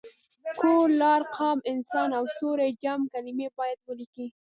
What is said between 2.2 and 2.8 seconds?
ستوری